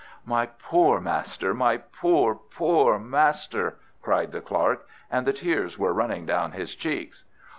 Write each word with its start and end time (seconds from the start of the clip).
"My 0.25 0.47
poor 0.47 0.99
master! 0.99 1.53
My 1.53 1.77
poor, 1.77 2.33
poor 2.33 2.97
master!" 2.97 3.77
cried 4.01 4.31
the 4.31 4.41
clerk, 4.41 4.87
and 5.11 5.27
the 5.27 5.31
tears 5.33 5.77
were 5.77 5.93
running 5.93 6.25
down 6.25 6.53
his 6.53 6.73
cheeks. 6.73 7.23